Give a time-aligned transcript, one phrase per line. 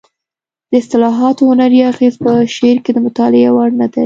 [0.69, 3.99] د اصطلاحاتو هنري اغېز په شعر کې د مطالعې وړ دی